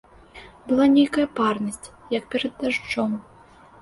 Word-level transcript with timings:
Была 0.69 0.87
нейкая 0.95 1.27
парнасць, 1.39 1.93
як 2.17 2.23
перад 2.33 2.53
дажджом. 2.63 3.13